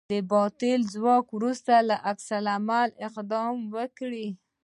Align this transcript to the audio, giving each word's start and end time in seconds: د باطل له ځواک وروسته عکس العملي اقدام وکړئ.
د 0.11 0.13
باطل 0.31 0.79
له 0.83 0.89
ځواک 0.93 1.25
وروسته 1.37 1.73
عکس 2.09 2.27
العملي 2.39 2.91
اقدام 3.07 3.55
وکړئ. 3.75 4.27